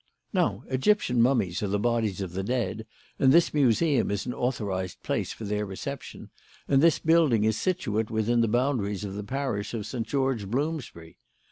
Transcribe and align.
Now 0.33 0.63
Egyptian 0.67 1.21
mummies 1.21 1.61
are 1.61 1.67
the 1.67 1.77
bodies 1.77 2.21
of 2.21 2.33
the 2.33 2.41
dead, 2.41 2.87
and 3.19 3.31
this 3.31 3.53
Museum 3.53 4.09
is 4.09 4.25
an 4.25 4.33
authorised 4.33 5.03
place 5.03 5.31
for 5.31 5.43
their 5.43 5.63
reception; 5.63 6.31
and 6.67 6.81
this 6.81 6.97
building 6.97 7.43
is 7.43 7.55
situate 7.55 8.09
within 8.09 8.41
the 8.41 8.47
boundaries 8.47 9.03
of 9.03 9.13
the 9.13 9.23
parish 9.23 9.75
of 9.75 9.85
St. 9.85 10.07
George, 10.07 10.49
Bloomsbury. 10.49 11.19